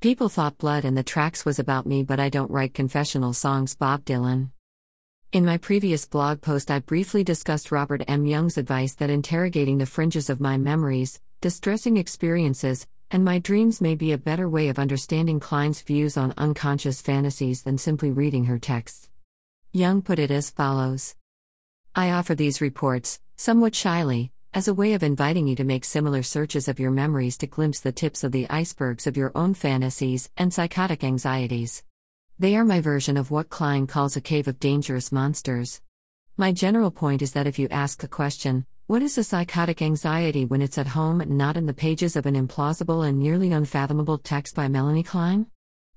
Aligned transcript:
People 0.00 0.28
thought 0.28 0.58
Blood 0.58 0.84
on 0.84 0.94
the 0.94 1.02
Tracks 1.02 1.44
was 1.44 1.58
about 1.58 1.84
me, 1.84 2.04
but 2.04 2.20
I 2.20 2.28
don't 2.28 2.52
write 2.52 2.72
confessional 2.72 3.32
songs, 3.32 3.74
Bob 3.74 4.04
Dylan. 4.04 4.50
In 5.32 5.44
my 5.44 5.56
previous 5.56 6.06
blog 6.06 6.40
post, 6.40 6.70
I 6.70 6.78
briefly 6.78 7.24
discussed 7.24 7.72
Robert 7.72 8.04
M. 8.06 8.24
Young's 8.24 8.56
advice 8.56 8.94
that 8.94 9.10
interrogating 9.10 9.78
the 9.78 9.86
fringes 9.86 10.30
of 10.30 10.40
my 10.40 10.56
memories, 10.56 11.20
distressing 11.40 11.96
experiences, 11.96 12.86
and 13.10 13.24
my 13.24 13.40
dreams 13.40 13.80
may 13.80 13.96
be 13.96 14.12
a 14.12 14.18
better 14.18 14.48
way 14.48 14.68
of 14.68 14.78
understanding 14.78 15.40
Klein's 15.40 15.82
views 15.82 16.16
on 16.16 16.32
unconscious 16.36 17.02
fantasies 17.02 17.64
than 17.64 17.76
simply 17.76 18.12
reading 18.12 18.44
her 18.44 18.60
texts. 18.60 19.10
Young 19.72 20.00
put 20.00 20.20
it 20.20 20.30
as 20.30 20.48
follows 20.48 21.16
I 21.96 22.12
offer 22.12 22.36
these 22.36 22.60
reports, 22.60 23.18
somewhat 23.34 23.74
shyly, 23.74 24.30
as 24.54 24.66
a 24.66 24.74
way 24.74 24.94
of 24.94 25.02
inviting 25.02 25.46
you 25.46 25.54
to 25.54 25.64
make 25.64 25.84
similar 25.84 26.22
searches 26.22 26.68
of 26.68 26.80
your 26.80 26.90
memories 26.90 27.36
to 27.36 27.46
glimpse 27.46 27.80
the 27.80 27.92
tips 27.92 28.24
of 28.24 28.32
the 28.32 28.48
icebergs 28.48 29.06
of 29.06 29.16
your 29.16 29.30
own 29.34 29.52
fantasies 29.52 30.30
and 30.36 30.52
psychotic 30.52 31.04
anxieties. 31.04 31.84
They 32.38 32.56
are 32.56 32.64
my 32.64 32.80
version 32.80 33.16
of 33.16 33.30
what 33.30 33.50
Klein 33.50 33.86
calls 33.86 34.16
a 34.16 34.20
cave 34.20 34.48
of 34.48 34.58
dangerous 34.58 35.12
monsters. 35.12 35.82
My 36.36 36.52
general 36.52 36.90
point 36.90 37.20
is 37.20 37.32
that 37.32 37.46
if 37.46 37.58
you 37.58 37.68
ask 37.70 38.02
a 38.02 38.08
question, 38.08 38.64
what 38.86 39.02
is 39.02 39.18
a 39.18 39.24
psychotic 39.24 39.82
anxiety 39.82 40.46
when 40.46 40.62
it's 40.62 40.78
at 40.78 40.86
home 40.86 41.20
and 41.20 41.36
not 41.36 41.58
in 41.58 41.66
the 41.66 41.74
pages 41.74 42.16
of 42.16 42.24
an 42.24 42.34
implausible 42.34 43.06
and 43.06 43.18
nearly 43.18 43.52
unfathomable 43.52 44.16
text 44.16 44.54
by 44.54 44.66
Melanie 44.66 45.02
Klein? 45.02 45.46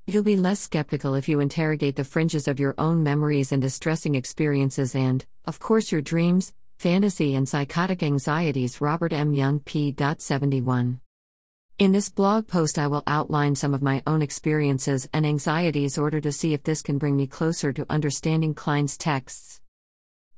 You'll 0.07 0.23
be 0.23 0.35
less 0.35 0.59
skeptical 0.59 1.15
if 1.15 1.29
you 1.29 1.39
interrogate 1.39 1.95
the 1.95 2.03
fringes 2.03 2.49
of 2.49 2.59
your 2.59 2.75
own 2.77 3.01
memories 3.01 3.53
and 3.53 3.61
distressing 3.61 4.15
experiences 4.15 4.93
and, 4.93 5.25
of 5.45 5.59
course, 5.59 5.91
your 5.91 6.01
dreams, 6.01 6.53
fantasy, 6.81 7.35
and 7.35 7.47
psychotic 7.47 8.01
anxieties. 8.01 8.81
Robert 8.81 9.13
M. 9.13 9.35
Young, 9.35 9.59
p. 9.59 9.95
71. 10.17 10.99
In 11.77 11.91
this 11.91 12.09
blog 12.09 12.47
post, 12.47 12.79
I 12.79 12.87
will 12.87 13.03
outline 13.05 13.53
some 13.53 13.75
of 13.75 13.83
my 13.83 14.01
own 14.07 14.23
experiences 14.23 15.07
and 15.13 15.23
anxieties 15.23 15.97
in 15.97 16.01
order 16.01 16.19
to 16.19 16.31
see 16.31 16.55
if 16.55 16.63
this 16.63 16.81
can 16.81 16.97
bring 16.97 17.15
me 17.15 17.27
closer 17.27 17.71
to 17.71 17.85
understanding 17.87 18.55
Klein's 18.55 18.97
texts. 18.97 19.61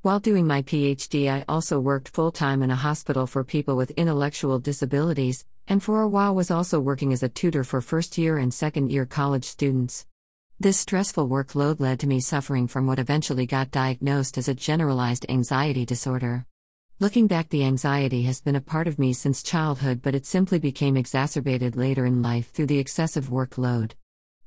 While 0.02 0.20
doing 0.20 0.46
my 0.46 0.64
PhD, 0.64 1.32
I 1.32 1.46
also 1.48 1.80
worked 1.80 2.10
full 2.10 2.34
time 2.34 2.62
in 2.62 2.72
a 2.72 2.76
hospital 2.76 3.26
for 3.26 3.46
people 3.46 3.78
with 3.78 3.92
intellectual 3.92 4.60
disabilities, 4.60 5.46
and 5.70 5.82
for 5.82 6.02
a 6.02 6.10
while 6.10 6.36
was 6.36 6.52
also 6.52 6.78
working 6.78 7.14
as 7.14 7.24
a 7.24 7.30
tutor 7.30 7.64
for 7.64 7.80
first 7.80 8.18
year 8.18 8.38
and 8.38 8.54
second 8.54 8.92
year 8.92 9.06
college 9.06 9.46
students. 9.46 10.06
This 10.64 10.80
stressful 10.80 11.28
workload 11.28 11.82
led 11.82 12.00
to 12.00 12.08
me 12.08 12.22
suffering 12.22 12.68
from 12.68 12.88
what 12.88 12.98
eventually 12.98 13.46
got 13.46 13.70
diagnosed 13.70 14.38
as 14.38 14.48
a 14.48 14.54
generalized 14.54 15.26
anxiety 15.28 15.86
disorder. 15.86 16.46
Looking 17.02 17.28
back, 17.28 17.50
the 17.50 17.66
anxiety 17.66 18.24
has 18.24 18.40
been 18.40 18.56
a 18.56 18.62
part 18.62 18.88
of 18.88 18.98
me 18.98 19.12
since 19.12 19.44
childhood, 19.44 20.02
but 20.02 20.16
it 20.16 20.26
simply 20.26 20.60
became 20.60 20.96
exacerbated 20.96 21.76
later 21.76 22.06
in 22.06 22.22
life 22.22 22.50
through 22.52 22.68
the 22.68 22.80
excessive 22.80 23.28
workload. 23.28 23.92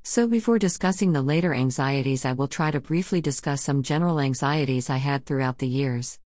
So, 0.05 0.27
before 0.27 0.59
discussing 0.59 1.13
the 1.13 1.21
later 1.21 1.53
anxieties, 1.53 2.25
I 2.25 2.33
will 2.33 2.49
try 2.49 2.71
to 2.71 2.81
briefly 2.81 3.21
discuss 3.21 3.61
some 3.61 3.83
general 3.83 4.19
anxieties 4.19 4.89
I 4.89 4.97
had 4.97 5.27
throughout 5.27 5.59
the 5.59 5.69
years. 5.69 6.19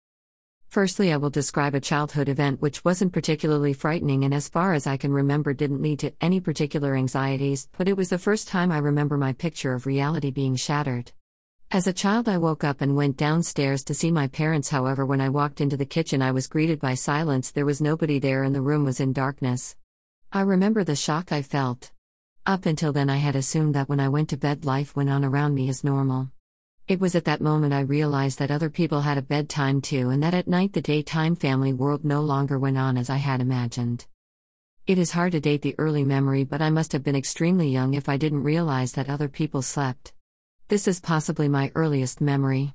Firstly, 0.71 1.13
I 1.13 1.17
will 1.17 1.31
describe 1.31 1.75
a 1.75 1.81
childhood 1.81 2.29
event 2.29 2.63
which 2.63 2.85
wasn't 2.85 3.13
particularly 3.13 3.73
frightening 3.73 4.23
and, 4.23 4.33
as 4.33 4.49
far 4.49 4.73
as 4.73 4.87
I 4.87 4.97
can 4.97 5.13
remember, 5.13 5.53
didn't 5.53 5.83
lead 5.83 5.99
to 5.99 6.13
any 6.21 6.39
particular 6.39 6.95
anxieties, 6.95 7.69
but 7.77 7.89
it 7.89 7.97
was 7.97 8.09
the 8.09 8.19
first 8.19 8.47
time 8.47 8.71
I 8.71 8.79
remember 8.79 9.17
my 9.17 9.33
picture 9.33 9.75
of 9.75 9.85
reality 9.85 10.31
being 10.31 10.55
shattered. 10.55 11.11
As 11.73 11.89
a 11.89 11.93
child, 11.93 12.29
I 12.29 12.39
woke 12.39 12.63
up 12.63 12.83
and 12.83 12.95
went 12.95 13.17
downstairs 13.17 13.83
to 13.83 13.95
see 13.95 14.13
my 14.13 14.29
parents. 14.29 14.69
However, 14.69 15.05
when 15.05 15.21
I 15.21 15.29
walked 15.29 15.61
into 15.61 15.77
the 15.77 15.85
kitchen, 15.85 16.23
I 16.23 16.31
was 16.31 16.47
greeted 16.47 16.79
by 16.79 16.95
silence. 16.95 17.51
There 17.51 17.67
was 17.67 17.81
nobody 17.81 18.21
there 18.21 18.45
and 18.45 18.55
the 18.55 18.63
room 18.63 18.85
was 18.85 19.01
in 19.01 19.13
darkness. 19.13 19.75
I 20.33 20.43
remember 20.43 20.85
the 20.85 20.95
shock 20.95 21.33
I 21.33 21.43
felt. 21.43 21.91
Up 22.47 22.65
until 22.65 22.93
then, 22.93 23.11
I 23.11 23.17
had 23.17 23.35
assumed 23.35 23.75
that 23.75 23.89
when 23.89 23.99
I 23.99 24.09
went 24.09 24.29
to 24.29 24.37
bed, 24.37 24.65
life 24.65 24.95
went 24.95 25.11
on 25.11 25.25
around 25.25 25.57
me 25.57 25.69
as 25.69 25.83
normal. 25.83 26.31
It 26.91 26.99
was 26.99 27.15
at 27.15 27.25
that 27.27 27.41
moment 27.41 27.73
I 27.73 27.83
realized 27.83 28.41
that 28.41 28.51
other 28.51 28.69
people 28.69 29.03
had 29.03 29.17
a 29.17 29.23
bedtime 29.23 29.81
too, 29.81 30.11
and 30.11 30.21
that 30.25 30.35
at 30.35 30.49
night 30.49 30.73
the 30.73 30.83
daytime 30.83 31.37
family 31.37 31.73
world 31.73 32.05
no 32.05 32.21
longer 32.21 32.59
went 32.59 32.77
on 32.77 32.97
as 32.97 33.09
I 33.09 33.19
had 33.19 33.41
imagined. 33.41 34.07
It 34.89 34.99
is 34.99 35.13
hard 35.13 35.31
to 35.31 35.41
date 35.41 35.63
the 35.63 35.77
early 35.79 36.03
memory, 36.03 36.43
but 36.43 36.61
I 36.61 36.69
must 36.69 36.91
have 36.93 37.05
been 37.05 37.15
extremely 37.15 37.69
young 37.69 37.95
if 37.95 38.09
I 38.09 38.17
didn't 38.17 38.43
realize 38.43 38.91
that 38.95 39.09
other 39.09 39.29
people 39.29 39.63
slept. 39.63 40.15
This 40.67 40.89
is 40.89 40.99
possibly 40.99 41.49
my 41.49 41.71
earliest 41.77 42.21
memory. 42.21 42.75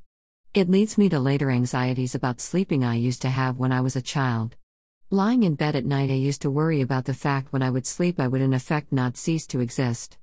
It 0.53 0.69
leads 0.69 0.97
me 0.97 1.09
to 1.09 1.19
later 1.19 1.51
anxieties 1.51 2.15
about 2.15 2.39
sleeping 2.39 2.85
I 2.85 2.95
used 2.95 3.21
to 3.23 3.29
have 3.29 3.57
when 3.57 3.73
I 3.73 3.81
was 3.81 3.97
a 3.97 4.01
child. 4.01 4.55
Lying 5.09 5.43
in 5.43 5.55
bed 5.55 5.75
at 5.75 5.83
night, 5.83 6.09
I 6.09 6.13
used 6.13 6.41
to 6.43 6.49
worry 6.49 6.79
about 6.79 7.03
the 7.03 7.13
fact 7.13 7.51
when 7.51 7.61
I 7.61 7.69
would 7.69 7.85
sleep, 7.85 8.17
I 8.21 8.29
would 8.29 8.39
in 8.39 8.53
effect 8.53 8.93
not 8.93 9.17
cease 9.17 9.45
to 9.47 9.59
exist. 9.59 10.17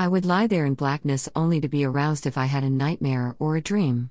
I 0.00 0.06
would 0.06 0.24
lie 0.24 0.46
there 0.46 0.64
in 0.64 0.74
blackness 0.74 1.28
only 1.34 1.60
to 1.60 1.68
be 1.68 1.84
aroused 1.84 2.24
if 2.24 2.38
I 2.38 2.44
had 2.44 2.62
a 2.62 2.70
nightmare 2.70 3.34
or 3.40 3.56
a 3.56 3.60
dream. 3.60 4.10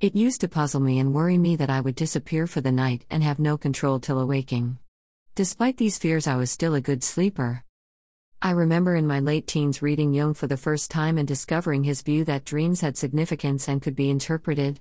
It 0.00 0.16
used 0.16 0.40
to 0.40 0.48
puzzle 0.48 0.80
me 0.80 0.98
and 0.98 1.14
worry 1.14 1.38
me 1.38 1.54
that 1.54 1.70
I 1.70 1.80
would 1.80 1.94
disappear 1.94 2.48
for 2.48 2.60
the 2.60 2.72
night 2.72 3.06
and 3.08 3.22
have 3.22 3.38
no 3.38 3.56
control 3.56 4.00
till 4.00 4.18
awaking. 4.18 4.78
Despite 5.36 5.76
these 5.76 5.98
fears, 5.98 6.26
I 6.26 6.34
was 6.34 6.50
still 6.50 6.74
a 6.74 6.80
good 6.80 7.04
sleeper. 7.04 7.62
I 8.42 8.50
remember 8.50 8.96
in 8.96 9.06
my 9.06 9.20
late 9.20 9.46
teens 9.46 9.80
reading 9.80 10.12
Jung 10.12 10.34
for 10.34 10.48
the 10.48 10.56
first 10.56 10.90
time 10.90 11.16
and 11.16 11.28
discovering 11.28 11.84
his 11.84 12.02
view 12.02 12.24
that 12.24 12.44
dreams 12.44 12.80
had 12.80 12.98
significance 12.98 13.68
and 13.68 13.80
could 13.80 13.94
be 13.94 14.10
interpreted. 14.10 14.80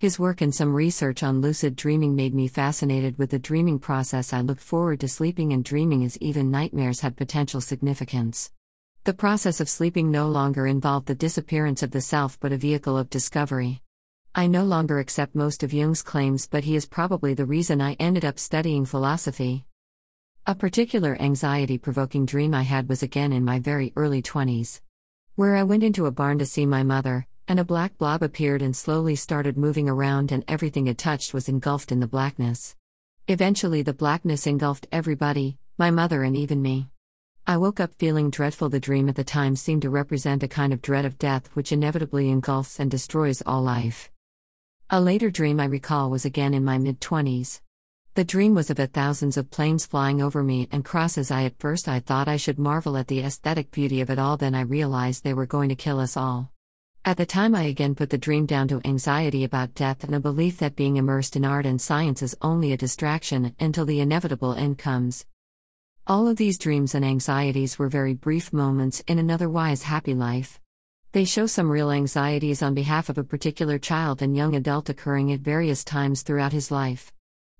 His 0.00 0.18
work 0.18 0.40
and 0.40 0.52
some 0.52 0.74
research 0.74 1.22
on 1.22 1.40
lucid 1.40 1.76
dreaming 1.76 2.16
made 2.16 2.34
me 2.34 2.48
fascinated 2.48 3.16
with 3.16 3.30
the 3.30 3.38
dreaming 3.38 3.78
process. 3.78 4.32
I 4.32 4.40
looked 4.40 4.60
forward 4.60 4.98
to 5.00 5.08
sleeping 5.08 5.52
and 5.52 5.64
dreaming 5.64 6.04
as 6.04 6.18
even 6.18 6.50
nightmares 6.50 6.98
had 6.98 7.16
potential 7.16 7.60
significance. 7.60 8.50
The 9.04 9.12
process 9.12 9.60
of 9.60 9.68
sleeping 9.68 10.10
no 10.10 10.28
longer 10.28 10.66
involved 10.66 11.08
the 11.08 11.14
disappearance 11.14 11.82
of 11.82 11.90
the 11.90 12.00
self 12.00 12.40
but 12.40 12.52
a 12.52 12.56
vehicle 12.56 12.96
of 12.96 13.10
discovery. 13.10 13.82
I 14.34 14.46
no 14.46 14.64
longer 14.64 14.98
accept 14.98 15.34
most 15.34 15.62
of 15.62 15.74
Jung's 15.74 16.00
claims, 16.00 16.46
but 16.46 16.64
he 16.64 16.74
is 16.74 16.86
probably 16.86 17.34
the 17.34 17.44
reason 17.44 17.82
I 17.82 17.98
ended 18.00 18.24
up 18.24 18.38
studying 18.38 18.86
philosophy. 18.86 19.66
A 20.46 20.54
particular 20.54 21.20
anxiety 21.20 21.76
provoking 21.76 22.24
dream 22.24 22.54
I 22.54 22.62
had 22.62 22.88
was 22.88 23.02
again 23.02 23.34
in 23.34 23.44
my 23.44 23.58
very 23.58 23.92
early 23.94 24.22
20s. 24.22 24.80
Where 25.34 25.54
I 25.54 25.64
went 25.64 25.82
into 25.82 26.06
a 26.06 26.10
barn 26.10 26.38
to 26.38 26.46
see 26.46 26.64
my 26.64 26.82
mother, 26.82 27.26
and 27.46 27.60
a 27.60 27.64
black 27.64 27.98
blob 27.98 28.22
appeared 28.22 28.62
and 28.62 28.74
slowly 28.74 29.16
started 29.16 29.58
moving 29.58 29.86
around, 29.86 30.32
and 30.32 30.44
everything 30.48 30.86
it 30.86 30.96
touched 30.96 31.34
was 31.34 31.50
engulfed 31.50 31.92
in 31.92 32.00
the 32.00 32.06
blackness. 32.06 32.74
Eventually, 33.28 33.82
the 33.82 33.92
blackness 33.92 34.46
engulfed 34.46 34.86
everybody, 34.90 35.58
my 35.76 35.90
mother, 35.90 36.22
and 36.22 36.34
even 36.34 36.62
me. 36.62 36.88
I 37.46 37.58
woke 37.58 37.78
up 37.78 37.92
feeling 37.98 38.30
dreadful. 38.30 38.70
The 38.70 38.80
dream 38.80 39.06
at 39.10 39.16
the 39.16 39.24
time 39.24 39.54
seemed 39.54 39.82
to 39.82 39.90
represent 39.90 40.42
a 40.42 40.48
kind 40.48 40.72
of 40.72 40.80
dread 40.80 41.04
of 41.04 41.18
death 41.18 41.50
which 41.52 41.72
inevitably 41.72 42.30
engulfs 42.30 42.80
and 42.80 42.90
destroys 42.90 43.42
all 43.44 43.62
life. 43.62 44.10
A 44.88 44.98
later 44.98 45.30
dream 45.30 45.60
I 45.60 45.66
recall 45.66 46.08
was 46.08 46.24
again 46.24 46.54
in 46.54 46.64
my 46.64 46.78
mid 46.78 47.02
20s. 47.02 47.60
The 48.14 48.24
dream 48.24 48.54
was 48.54 48.70
of 48.70 48.78
a 48.78 48.86
thousands 48.86 49.36
of 49.36 49.50
planes 49.50 49.84
flying 49.84 50.22
over 50.22 50.42
me 50.42 50.68
and 50.72 50.86
crosses. 50.86 51.30
I 51.30 51.44
at 51.44 51.58
first 51.58 51.86
I 51.86 52.00
thought 52.00 52.28
I 52.28 52.38
should 52.38 52.58
marvel 52.58 52.96
at 52.96 53.08
the 53.08 53.20
aesthetic 53.20 53.70
beauty 53.70 54.00
of 54.00 54.08
it 54.08 54.18
all, 54.18 54.38
then 54.38 54.54
I 54.54 54.62
realized 54.62 55.22
they 55.22 55.34
were 55.34 55.44
going 55.44 55.68
to 55.68 55.74
kill 55.74 56.00
us 56.00 56.16
all. 56.16 56.50
At 57.04 57.18
the 57.18 57.26
time, 57.26 57.54
I 57.54 57.64
again 57.64 57.94
put 57.94 58.08
the 58.08 58.16
dream 58.16 58.46
down 58.46 58.68
to 58.68 58.80
anxiety 58.86 59.44
about 59.44 59.74
death 59.74 60.02
and 60.02 60.14
a 60.14 60.20
belief 60.20 60.56
that 60.60 60.76
being 60.76 60.96
immersed 60.96 61.36
in 61.36 61.44
art 61.44 61.66
and 61.66 61.78
science 61.78 62.22
is 62.22 62.34
only 62.40 62.72
a 62.72 62.78
distraction 62.78 63.54
until 63.60 63.84
the 63.84 64.00
inevitable 64.00 64.54
end 64.54 64.78
comes. 64.78 65.26
All 66.06 66.28
of 66.28 66.36
these 66.36 66.58
dreams 66.58 66.94
and 66.94 67.02
anxieties 67.02 67.78
were 67.78 67.88
very 67.88 68.12
brief 68.12 68.52
moments 68.52 69.02
in 69.06 69.18
an 69.18 69.30
otherwise 69.30 69.84
happy 69.84 70.12
life. 70.12 70.60
They 71.12 71.24
show 71.24 71.46
some 71.46 71.70
real 71.70 71.90
anxieties 71.90 72.60
on 72.60 72.74
behalf 72.74 73.08
of 73.08 73.16
a 73.16 73.24
particular 73.24 73.78
child 73.78 74.20
and 74.20 74.36
young 74.36 74.54
adult 74.54 74.90
occurring 74.90 75.32
at 75.32 75.40
various 75.40 75.82
times 75.82 76.20
throughout 76.20 76.52
his 76.52 76.70
life. 76.70 77.10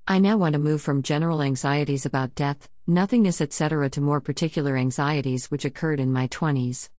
I 0.07 0.19
now 0.19 0.37
want 0.37 0.53
to 0.53 0.59
move 0.59 0.83
from 0.83 1.03
general 1.03 1.41
anxieties 1.41 2.05
about 2.05 2.35
death, 2.35 2.69
nothingness, 2.87 3.41
etc., 3.41 3.89
to 3.89 4.03
more 4.03 4.21
particular 4.21 4.77
anxieties 4.77 5.51
which 5.51 5.65
occurred 5.65 5.99
in 5.99 6.13
my 6.13 6.29
20s. 6.29 6.91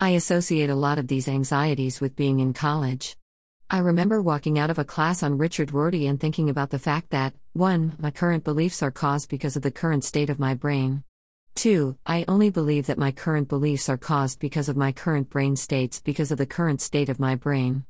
I 0.00 0.10
associate 0.10 0.70
a 0.70 0.74
lot 0.74 0.98
of 0.98 1.06
these 1.06 1.28
anxieties 1.28 2.00
with 2.00 2.16
being 2.16 2.40
in 2.40 2.54
college. 2.54 3.18
I 3.68 3.80
remember 3.80 4.22
walking 4.22 4.58
out 4.58 4.70
of 4.70 4.78
a 4.78 4.86
class 4.86 5.22
on 5.22 5.36
Richard 5.36 5.74
Rorty 5.74 6.06
and 6.06 6.18
thinking 6.18 6.48
about 6.48 6.70
the 6.70 6.78
fact 6.78 7.10
that 7.10 7.34
1. 7.54 7.96
My 7.98 8.10
current 8.10 8.44
beliefs 8.44 8.82
are 8.82 8.90
caused 8.90 9.28
because 9.28 9.56
of 9.56 9.62
the 9.62 9.70
current 9.70 10.04
state 10.04 10.30
of 10.30 10.38
my 10.38 10.54
brain. 10.54 11.04
2. 11.56 11.98
I 12.06 12.24
only 12.26 12.48
believe 12.48 12.86
that 12.86 12.96
my 12.96 13.12
current 13.12 13.46
beliefs 13.46 13.90
are 13.90 13.98
caused 13.98 14.38
because 14.38 14.70
of 14.70 14.76
my 14.78 14.90
current 14.90 15.28
brain 15.28 15.54
states 15.56 16.00
because 16.00 16.32
of 16.32 16.38
the 16.38 16.46
current 16.46 16.80
state 16.80 17.10
of 17.10 17.20
my 17.20 17.34
brain. 17.34 17.84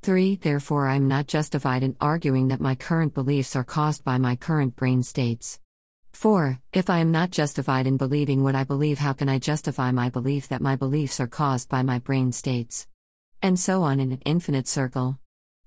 3. 0.00 0.36
Therefore, 0.36 0.88
I 0.88 0.94
am 0.94 1.08
not 1.08 1.26
justified 1.26 1.82
in 1.82 1.94
arguing 2.00 2.48
that 2.48 2.62
my 2.62 2.74
current 2.74 3.12
beliefs 3.12 3.54
are 3.54 3.64
caused 3.64 4.02
by 4.02 4.16
my 4.16 4.34
current 4.34 4.76
brain 4.76 5.02
states. 5.02 5.60
4. 6.14 6.58
If 6.72 6.88
I 6.88 7.00
am 7.00 7.12
not 7.12 7.30
justified 7.30 7.86
in 7.86 7.98
believing 7.98 8.42
what 8.42 8.54
I 8.54 8.64
believe, 8.64 8.98
how 8.98 9.12
can 9.12 9.28
I 9.28 9.38
justify 9.38 9.90
my 9.90 10.08
belief 10.08 10.48
that 10.48 10.62
my 10.62 10.74
beliefs 10.74 11.20
are 11.20 11.26
caused 11.26 11.68
by 11.68 11.82
my 11.82 11.98
brain 11.98 12.32
states? 12.32 12.86
And 13.42 13.60
so 13.60 13.82
on 13.82 14.00
in 14.00 14.10
an 14.10 14.22
infinite 14.24 14.68
circle. 14.68 15.18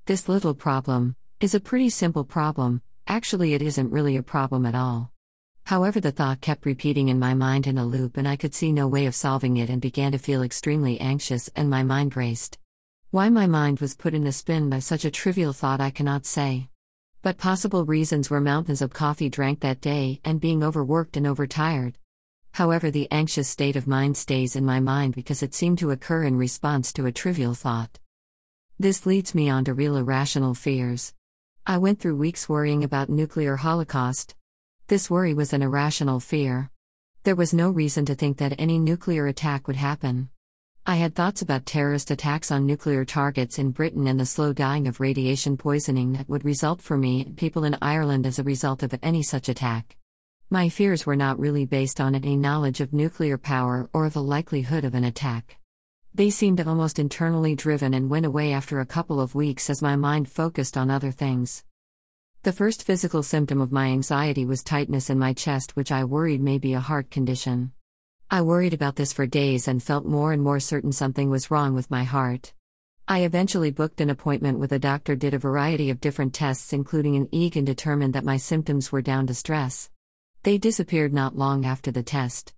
This 0.07 0.27
little 0.27 0.55
problem 0.55 1.15
is 1.39 1.53
a 1.53 1.59
pretty 1.59 1.91
simple 1.91 2.23
problem, 2.23 2.81
actually, 3.07 3.53
it 3.53 3.61
isn't 3.61 3.91
really 3.91 4.17
a 4.17 4.23
problem 4.23 4.65
at 4.65 4.75
all. 4.75 5.11
However, 5.65 5.99
the 5.99 6.11
thought 6.11 6.41
kept 6.41 6.65
repeating 6.65 7.09
in 7.09 7.17
my 7.17 7.33
mind 7.33 7.65
in 7.65 7.77
a 7.77 7.85
loop, 7.85 8.17
and 8.17 8.27
I 8.27 8.35
could 8.35 8.53
see 8.53 8.71
no 8.71 8.87
way 8.87 9.07
of 9.07 9.15
solving 9.15 9.57
it 9.57 9.69
and 9.69 9.81
began 9.81 10.11
to 10.11 10.19
feel 10.19 10.43
extremely 10.43 10.99
anxious, 10.99 11.49
and 11.55 11.69
my 11.69 11.81
mind 11.81 12.15
raced. 12.15 12.59
Why 13.09 13.29
my 13.29 13.47
mind 13.47 13.79
was 13.79 13.95
put 13.95 14.13
in 14.13 14.27
a 14.27 14.31
spin 14.31 14.69
by 14.69 14.79
such 14.79 15.05
a 15.05 15.11
trivial 15.11 15.53
thought, 15.53 15.81
I 15.81 15.89
cannot 15.89 16.25
say. 16.25 16.69
But 17.21 17.37
possible 17.39 17.85
reasons 17.85 18.29
were 18.29 18.39
mountains 18.39 18.81
of 18.81 18.93
coffee 18.93 19.29
drank 19.29 19.61
that 19.61 19.81
day 19.81 20.21
and 20.23 20.39
being 20.39 20.63
overworked 20.63 21.17
and 21.17 21.25
overtired. 21.25 21.97
However, 22.51 22.91
the 22.91 23.11
anxious 23.11 23.49
state 23.49 23.75
of 23.75 23.87
mind 23.87 24.15
stays 24.15 24.55
in 24.55 24.63
my 24.63 24.79
mind 24.79 25.15
because 25.15 25.41
it 25.41 25.55
seemed 25.55 25.79
to 25.79 25.91
occur 25.91 26.23
in 26.23 26.37
response 26.37 26.93
to 26.93 27.05
a 27.05 27.11
trivial 27.11 27.53
thought. 27.53 27.99
This 28.77 29.05
leads 29.05 29.33
me 29.33 29.49
on 29.49 29.65
to 29.65 29.73
real 29.73 29.97
irrational 29.97 30.53
fears. 30.53 31.13
I 31.67 31.79
went 31.79 31.99
through 31.99 32.17
weeks 32.17 32.47
worrying 32.47 32.83
about 32.83 33.09
nuclear 33.09 33.55
holocaust. 33.55 34.35
This 34.85 35.09
worry 35.09 35.33
was 35.33 35.51
an 35.51 35.63
irrational 35.63 36.19
fear. 36.19 36.69
There 37.23 37.33
was 37.35 37.55
no 37.55 37.71
reason 37.71 38.05
to 38.05 38.13
think 38.13 38.37
that 38.37 38.53
any 38.59 38.77
nuclear 38.77 39.25
attack 39.25 39.65
would 39.65 39.75
happen. 39.75 40.29
I 40.85 40.97
had 40.97 41.15
thoughts 41.15 41.41
about 41.41 41.65
terrorist 41.65 42.11
attacks 42.11 42.51
on 42.51 42.67
nuclear 42.67 43.03
targets 43.03 43.57
in 43.57 43.71
Britain 43.71 44.05
and 44.05 44.19
the 44.19 44.27
slow 44.27 44.53
dying 44.53 44.87
of 44.87 44.99
radiation 44.99 45.57
poisoning 45.57 46.13
that 46.13 46.29
would 46.29 46.45
result 46.45 46.83
for 46.83 46.97
me 46.97 47.25
and 47.25 47.35
people 47.35 47.63
in 47.63 47.79
Ireland 47.81 48.27
as 48.27 48.37
a 48.37 48.43
result 48.43 48.83
of 48.83 48.93
any 49.01 49.23
such 49.23 49.49
attack. 49.49 49.97
My 50.51 50.69
fears 50.69 51.07
were 51.07 51.15
not 51.15 51.39
really 51.39 51.65
based 51.65 51.99
on 51.99 52.13
any 52.13 52.35
knowledge 52.35 52.79
of 52.79 52.93
nuclear 52.93 53.39
power 53.39 53.89
or 53.91 54.11
the 54.11 54.21
likelihood 54.21 54.85
of 54.85 54.93
an 54.93 55.03
attack. 55.03 55.57
They 56.15 56.29
seemed 56.29 56.65
almost 56.65 56.97
internally 56.97 57.55
driven 57.55 57.93
and 57.93 58.09
went 58.09 58.25
away 58.25 58.53
after 58.53 58.79
a 58.79 58.85
couple 58.85 59.19
of 59.19 59.35
weeks 59.35 59.69
as 59.69 59.81
my 59.81 59.97
mind 59.97 60.29
focused 60.29 60.77
on 60.77 60.89
other 60.89 61.11
things. 61.11 61.65
The 62.43 62.53
first 62.53 62.83
physical 62.83 63.21
symptom 63.21 63.59
of 63.59 63.73
my 63.73 63.87
anxiety 63.87 64.45
was 64.45 64.63
tightness 64.63 65.09
in 65.09 65.19
my 65.19 65.33
chest, 65.33 65.75
which 65.75 65.91
I 65.91 66.05
worried 66.05 66.39
may 66.39 66.57
be 66.57 66.71
a 66.71 66.79
heart 66.79 67.11
condition. 67.11 67.73
I 68.31 68.43
worried 68.43 68.73
about 68.73 68.95
this 68.95 69.11
for 69.11 69.27
days 69.27 69.67
and 69.67 69.83
felt 69.83 70.05
more 70.05 70.31
and 70.31 70.41
more 70.41 70.61
certain 70.61 70.93
something 70.93 71.29
was 71.29 71.51
wrong 71.51 71.73
with 71.73 71.91
my 71.91 72.05
heart. 72.05 72.53
I 73.09 73.23
eventually 73.23 73.71
booked 73.71 73.99
an 73.99 74.09
appointment 74.09 74.57
with 74.57 74.71
a 74.71 74.79
doctor, 74.79 75.17
did 75.17 75.33
a 75.33 75.37
variety 75.37 75.89
of 75.89 75.99
different 75.99 76.33
tests, 76.33 76.71
including 76.71 77.17
an 77.17 77.27
EEG, 77.27 77.57
and 77.57 77.67
determined 77.67 78.13
that 78.13 78.23
my 78.23 78.37
symptoms 78.37 78.89
were 78.89 79.01
down 79.01 79.27
to 79.27 79.33
stress. 79.33 79.89
They 80.43 80.57
disappeared 80.57 81.13
not 81.13 81.35
long 81.35 81.65
after 81.65 81.91
the 81.91 82.03
test. 82.03 82.54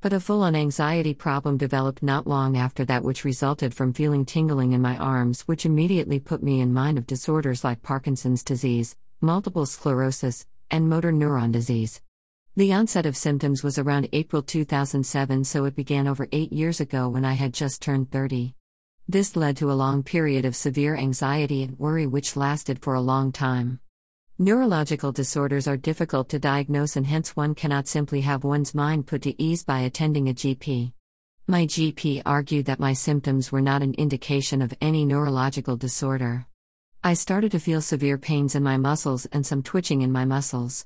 But 0.00 0.12
a 0.12 0.20
full 0.20 0.42
on 0.42 0.54
anxiety 0.54 1.14
problem 1.14 1.56
developed 1.56 2.02
not 2.02 2.26
long 2.26 2.56
after 2.56 2.84
that, 2.84 3.02
which 3.02 3.24
resulted 3.24 3.74
from 3.74 3.92
feeling 3.92 4.24
tingling 4.24 4.72
in 4.72 4.82
my 4.82 4.96
arms, 4.96 5.42
which 5.42 5.64
immediately 5.64 6.20
put 6.20 6.42
me 6.42 6.60
in 6.60 6.72
mind 6.74 6.98
of 6.98 7.06
disorders 7.06 7.64
like 7.64 7.82
Parkinson's 7.82 8.44
disease, 8.44 8.96
multiple 9.20 9.64
sclerosis, 9.64 10.46
and 10.70 10.88
motor 10.88 11.12
neuron 11.12 11.50
disease. 11.50 12.02
The 12.56 12.72
onset 12.72 13.06
of 13.06 13.16
symptoms 13.16 13.62
was 13.62 13.78
around 13.78 14.08
April 14.12 14.42
2007, 14.42 15.44
so 15.44 15.64
it 15.64 15.76
began 15.76 16.06
over 16.06 16.28
eight 16.32 16.52
years 16.52 16.80
ago 16.80 17.08
when 17.08 17.24
I 17.24 17.32
had 17.32 17.54
just 17.54 17.82
turned 17.82 18.10
30. 18.10 18.54
This 19.08 19.36
led 19.36 19.56
to 19.58 19.70
a 19.70 19.74
long 19.74 20.02
period 20.02 20.44
of 20.44 20.56
severe 20.56 20.96
anxiety 20.96 21.62
and 21.62 21.78
worry, 21.78 22.06
which 22.06 22.36
lasted 22.36 22.82
for 22.82 22.94
a 22.94 23.00
long 23.00 23.30
time. 23.30 23.80
Neurological 24.38 25.12
disorders 25.12 25.66
are 25.66 25.78
difficult 25.78 26.28
to 26.28 26.38
diagnose, 26.38 26.94
and 26.94 27.06
hence 27.06 27.34
one 27.34 27.54
cannot 27.54 27.88
simply 27.88 28.20
have 28.20 28.44
one's 28.44 28.74
mind 28.74 29.06
put 29.06 29.22
to 29.22 29.42
ease 29.42 29.64
by 29.64 29.80
attending 29.80 30.28
a 30.28 30.34
GP. 30.34 30.92
My 31.46 31.64
GP 31.64 32.20
argued 32.26 32.66
that 32.66 32.78
my 32.78 32.92
symptoms 32.92 33.50
were 33.50 33.62
not 33.62 33.80
an 33.80 33.94
indication 33.94 34.60
of 34.60 34.74
any 34.78 35.06
neurological 35.06 35.78
disorder. 35.78 36.44
I 37.02 37.14
started 37.14 37.52
to 37.52 37.58
feel 37.58 37.80
severe 37.80 38.18
pains 38.18 38.54
in 38.54 38.62
my 38.62 38.76
muscles 38.76 39.24
and 39.32 39.46
some 39.46 39.62
twitching 39.62 40.02
in 40.02 40.12
my 40.12 40.26
muscles. 40.26 40.84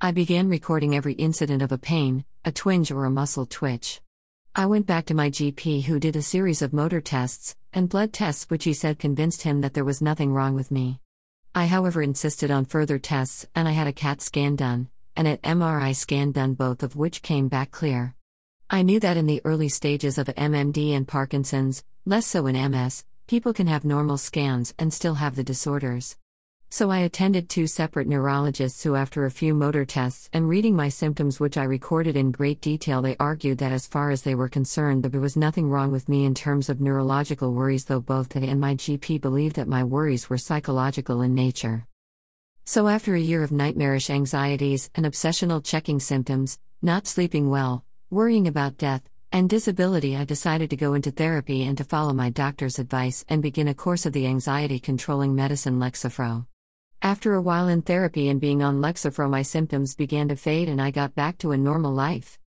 I 0.00 0.10
began 0.10 0.48
recording 0.48 0.96
every 0.96 1.14
incident 1.14 1.62
of 1.62 1.70
a 1.70 1.78
pain, 1.78 2.24
a 2.44 2.50
twinge, 2.50 2.90
or 2.90 3.04
a 3.04 3.10
muscle 3.10 3.46
twitch. 3.46 4.00
I 4.56 4.66
went 4.66 4.86
back 4.86 5.06
to 5.06 5.14
my 5.14 5.30
GP, 5.30 5.84
who 5.84 6.00
did 6.00 6.16
a 6.16 6.22
series 6.22 6.62
of 6.62 6.72
motor 6.72 7.00
tests 7.00 7.54
and 7.72 7.88
blood 7.88 8.12
tests, 8.12 8.50
which 8.50 8.64
he 8.64 8.74
said 8.74 8.98
convinced 8.98 9.42
him 9.42 9.60
that 9.60 9.74
there 9.74 9.84
was 9.84 10.02
nothing 10.02 10.32
wrong 10.32 10.56
with 10.56 10.72
me. 10.72 10.98
I, 11.54 11.66
however, 11.66 12.02
insisted 12.02 12.50
on 12.50 12.64
further 12.64 12.98
tests, 12.98 13.46
and 13.54 13.66
I 13.66 13.72
had 13.72 13.86
a 13.86 13.92
CAT 13.92 14.20
scan 14.20 14.56
done, 14.56 14.88
and 15.16 15.26
an 15.26 15.38
MRI 15.38 15.94
scan 15.94 16.32
done, 16.32 16.54
both 16.54 16.82
of 16.82 16.96
which 16.96 17.22
came 17.22 17.48
back 17.48 17.70
clear. 17.70 18.14
I 18.70 18.82
knew 18.82 19.00
that 19.00 19.16
in 19.16 19.26
the 19.26 19.40
early 19.44 19.68
stages 19.68 20.18
of 20.18 20.26
MND 20.26 20.94
and 20.94 21.08
Parkinson's, 21.08 21.84
less 22.04 22.26
so 22.26 22.46
in 22.46 22.70
MS, 22.70 23.04
people 23.26 23.52
can 23.52 23.66
have 23.66 23.84
normal 23.84 24.18
scans 24.18 24.74
and 24.78 24.92
still 24.92 25.14
have 25.14 25.36
the 25.36 25.44
disorders. 25.44 26.16
So 26.70 26.90
I 26.90 26.98
attended 26.98 27.48
two 27.48 27.66
separate 27.66 28.08
neurologists 28.08 28.82
who, 28.82 28.94
after 28.94 29.24
a 29.24 29.30
few 29.30 29.54
motor 29.54 29.86
tests 29.86 30.28
and 30.34 30.46
reading 30.46 30.76
my 30.76 30.90
symptoms, 30.90 31.40
which 31.40 31.56
I 31.56 31.64
recorded 31.64 32.14
in 32.14 32.30
great 32.30 32.60
detail, 32.60 33.00
they 33.00 33.16
argued 33.18 33.56
that 33.58 33.72
as 33.72 33.86
far 33.86 34.10
as 34.10 34.20
they 34.20 34.34
were 34.34 34.50
concerned, 34.50 35.02
there 35.02 35.20
was 35.20 35.34
nothing 35.34 35.70
wrong 35.70 35.90
with 35.90 36.10
me 36.10 36.26
in 36.26 36.34
terms 36.34 36.68
of 36.68 36.78
neurological 36.78 37.54
worries, 37.54 37.86
though 37.86 38.00
both 38.00 38.28
they 38.28 38.46
and 38.46 38.60
my 38.60 38.74
GP 38.74 39.18
believed 39.22 39.56
that 39.56 39.66
my 39.66 39.82
worries 39.82 40.28
were 40.28 40.36
psychological 40.36 41.22
in 41.22 41.34
nature. 41.34 41.86
So, 42.66 42.86
after 42.86 43.14
a 43.14 43.20
year 43.20 43.42
of 43.42 43.50
nightmarish 43.50 44.10
anxieties 44.10 44.90
and 44.94 45.06
obsessional 45.06 45.64
checking 45.64 46.00
symptoms, 46.00 46.58
not 46.82 47.06
sleeping 47.06 47.48
well, 47.48 47.82
worrying 48.10 48.46
about 48.46 48.76
death, 48.76 49.08
and 49.32 49.48
disability, 49.48 50.18
I 50.18 50.24
decided 50.24 50.68
to 50.68 50.76
go 50.76 50.92
into 50.92 51.12
therapy 51.12 51.64
and 51.64 51.78
to 51.78 51.84
follow 51.84 52.12
my 52.12 52.28
doctor's 52.28 52.78
advice 52.78 53.24
and 53.26 53.40
begin 53.40 53.68
a 53.68 53.74
course 53.74 54.04
of 54.04 54.12
the 54.12 54.26
anxiety 54.26 54.78
controlling 54.78 55.34
medicine 55.34 55.78
Lexapro. 55.78 56.44
After 57.02 57.34
a 57.34 57.42
while 57.42 57.68
in 57.68 57.82
therapy 57.82 58.28
and 58.28 58.40
being 58.40 58.60
on 58.60 58.80
Lexapro, 58.80 59.30
my 59.30 59.42
symptoms 59.42 59.94
began 59.94 60.28
to 60.28 60.36
fade 60.36 60.68
and 60.68 60.82
I 60.82 60.90
got 60.90 61.14
back 61.14 61.38
to 61.38 61.52
a 61.52 61.56
normal 61.56 61.92
life. 61.92 62.40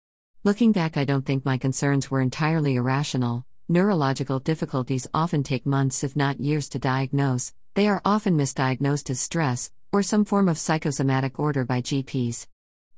Looking 0.44 0.72
back, 0.72 0.98
I 0.98 1.06
don't 1.06 1.24
think 1.24 1.46
my 1.46 1.57
concerns 1.57 2.10
were 2.10 2.19
entirely 2.19 2.75
irrational. 2.75 3.46
Neurological 3.68 4.40
difficulties 4.40 5.06
often 5.13 5.44
take 5.44 5.68
months, 5.68 6.04
if 6.04 6.16
not 6.16 6.40
years, 6.40 6.68
to 6.69 6.80
diagnose. 6.80 7.54
They 7.75 7.88
are 7.88 8.01
often 8.04 8.38
misdiagnosed 8.38 9.12
as 9.12 9.19
stress 9.19 9.72
or 9.92 10.01
some 10.01 10.25
form 10.25 10.50
of 10.50 10.57
psychosomatic 10.57 11.40
order 11.40 11.63
by 11.63 11.81
GPs. 11.81 12.48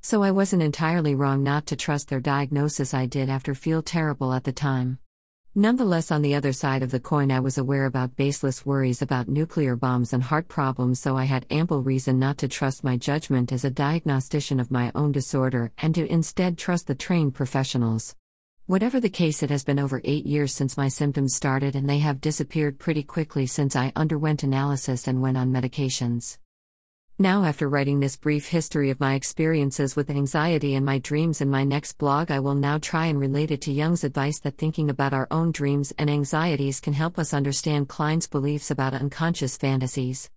So 0.01 0.23
I 0.23 0.31
wasn't 0.31 0.63
entirely 0.63 1.15
wrong 1.15 1.43
not 1.43 1.65
to 1.67 1.75
trust 1.75 2.07
their 2.07 2.21
diagnosis. 2.21 2.93
I 2.93 3.07
did 3.07 3.29
after 3.29 3.53
feel 3.53 3.81
terrible 3.81 4.33
at 4.33 4.45
the 4.45 4.53
time. 4.53 4.99
Nonetheless, 5.53 6.11
on 6.11 6.21
the 6.21 6.33
other 6.33 6.53
side 6.53 6.81
of 6.81 6.91
the 6.91 6.99
coin, 7.01 7.29
I 7.29 7.41
was 7.41 7.57
aware 7.57 7.85
about 7.85 8.15
baseless 8.15 8.65
worries 8.65 9.01
about 9.01 9.27
nuclear 9.27 9.75
bombs 9.75 10.13
and 10.13 10.23
heart 10.23 10.47
problems, 10.47 11.01
so 11.01 11.17
I 11.17 11.25
had 11.25 11.45
ample 11.49 11.83
reason 11.83 12.17
not 12.17 12.37
to 12.37 12.47
trust 12.47 12.85
my 12.85 12.95
judgment 12.95 13.51
as 13.51 13.65
a 13.65 13.69
diagnostician 13.69 14.61
of 14.61 14.71
my 14.71 14.93
own 14.95 15.11
disorder 15.11 15.73
and 15.77 15.93
to 15.95 16.09
instead 16.09 16.57
trust 16.57 16.87
the 16.87 16.95
trained 16.95 17.35
professionals. 17.35 18.15
Whatever 18.67 19.01
the 19.01 19.09
case, 19.09 19.43
it 19.43 19.49
has 19.49 19.65
been 19.65 19.77
over 19.77 19.99
eight 20.05 20.25
years 20.25 20.53
since 20.53 20.77
my 20.77 20.87
symptoms 20.87 21.35
started, 21.35 21.75
and 21.75 21.89
they 21.89 21.99
have 21.99 22.21
disappeared 22.21 22.79
pretty 22.79 23.03
quickly 23.03 23.45
since 23.45 23.75
I 23.75 23.91
underwent 23.93 24.43
analysis 24.43 25.05
and 25.05 25.21
went 25.21 25.35
on 25.35 25.51
medications. 25.51 26.37
Now, 27.21 27.43
after 27.43 27.69
writing 27.69 27.99
this 27.99 28.15
brief 28.15 28.47
history 28.47 28.89
of 28.89 28.99
my 28.99 29.13
experiences 29.13 29.95
with 29.95 30.09
anxiety 30.09 30.73
and 30.73 30.83
my 30.83 30.97
dreams 30.97 31.39
in 31.39 31.51
my 31.51 31.63
next 31.63 31.99
blog, 31.99 32.31
I 32.31 32.39
will 32.39 32.55
now 32.55 32.79
try 32.79 33.05
and 33.05 33.19
relate 33.19 33.51
it 33.51 33.61
to 33.61 33.71
Young's 33.71 34.03
advice 34.03 34.39
that 34.39 34.57
thinking 34.57 34.89
about 34.89 35.13
our 35.13 35.27
own 35.29 35.51
dreams 35.51 35.93
and 35.99 36.09
anxieties 36.09 36.79
can 36.79 36.93
help 36.93 37.19
us 37.19 37.31
understand 37.31 37.89
Klein's 37.89 38.25
beliefs 38.25 38.71
about 38.71 38.95
unconscious 38.95 39.55
fantasies. 39.55 40.31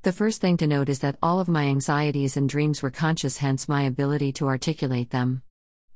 The 0.00 0.12
first 0.12 0.40
thing 0.40 0.56
to 0.56 0.66
note 0.66 0.88
is 0.88 1.00
that 1.00 1.18
all 1.22 1.40
of 1.40 1.48
my 1.48 1.64
anxieties 1.64 2.38
and 2.38 2.48
dreams 2.48 2.80
were 2.80 2.90
conscious, 2.90 3.36
hence 3.36 3.68
my 3.68 3.82
ability 3.82 4.32
to 4.32 4.48
articulate 4.48 5.10
them. 5.10 5.42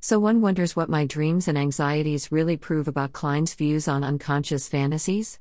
So 0.01 0.19
one 0.19 0.43
wonders 0.43 0.77
what 0.77 0.91
my 0.91 1.07
dreams 1.07 1.49
and 1.49 1.57
anxieties 1.57 2.31
really 2.31 2.59
prove 2.59 2.87
about 2.87 3.15
Klein's 3.15 3.55
views 3.55 3.89
on 3.89 4.05
unconscious 4.05 4.69
fantasies? 4.69 5.41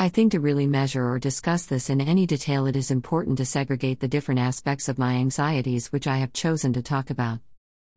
I 0.00 0.08
think 0.08 0.30
to 0.30 0.38
really 0.38 0.68
measure 0.68 1.10
or 1.10 1.18
discuss 1.18 1.66
this 1.66 1.90
in 1.90 2.00
any 2.00 2.24
detail, 2.24 2.66
it 2.66 2.76
is 2.76 2.92
important 2.92 3.36
to 3.38 3.44
segregate 3.44 3.98
the 3.98 4.06
different 4.06 4.38
aspects 4.38 4.88
of 4.88 4.96
my 4.96 5.14
anxieties 5.14 5.90
which 5.90 6.06
I 6.06 6.18
have 6.18 6.32
chosen 6.32 6.72
to 6.74 6.82
talk 6.82 7.10
about. 7.10 7.40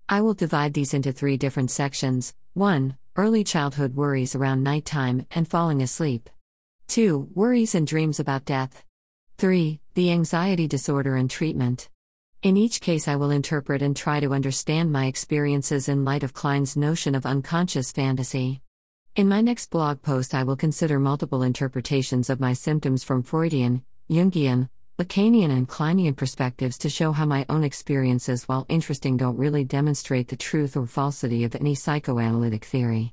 I 0.09 0.21
will 0.21 0.33
divide 0.33 0.73
these 0.73 0.95
into 0.95 1.11
three 1.11 1.37
different 1.37 1.69
sections 1.69 2.33
1. 2.55 2.97
Early 3.15 3.43
childhood 3.43 3.95
worries 3.95 4.33
around 4.33 4.63
nighttime 4.63 5.27
and 5.29 5.47
falling 5.47 5.83
asleep. 5.83 6.27
2. 6.87 7.29
Worries 7.35 7.75
and 7.75 7.85
dreams 7.85 8.19
about 8.19 8.45
death. 8.45 8.83
3. 9.37 9.79
The 9.93 10.11
anxiety 10.11 10.67
disorder 10.67 11.15
and 11.15 11.29
treatment. 11.29 11.87
In 12.41 12.57
each 12.57 12.81
case, 12.81 13.07
I 13.07 13.15
will 13.15 13.29
interpret 13.29 13.83
and 13.83 13.95
try 13.95 14.19
to 14.21 14.33
understand 14.33 14.91
my 14.91 15.05
experiences 15.05 15.87
in 15.87 16.03
light 16.03 16.23
of 16.23 16.33
Klein's 16.33 16.75
notion 16.75 17.13
of 17.13 17.27
unconscious 17.27 17.91
fantasy. 17.91 18.63
In 19.17 19.27
my 19.27 19.41
next 19.41 19.71
blog 19.71 20.01
post, 20.01 20.33
I 20.33 20.43
will 20.43 20.55
consider 20.55 20.97
multiple 20.97 21.43
interpretations 21.43 22.29
of 22.29 22.39
my 22.39 22.53
symptoms 22.53 23.03
from 23.03 23.23
Freudian, 23.23 23.83
Jungian, 24.09 24.69
Lacanian, 24.97 25.51
and 25.51 25.67
Kleinian 25.67 26.15
perspectives 26.15 26.77
to 26.77 26.89
show 26.89 27.11
how 27.11 27.25
my 27.25 27.45
own 27.49 27.65
experiences, 27.65 28.45
while 28.45 28.65
interesting, 28.69 29.17
don't 29.17 29.37
really 29.37 29.65
demonstrate 29.65 30.29
the 30.29 30.37
truth 30.37 30.77
or 30.77 30.87
falsity 30.87 31.43
of 31.43 31.55
any 31.55 31.75
psychoanalytic 31.75 32.63
theory. 32.63 33.09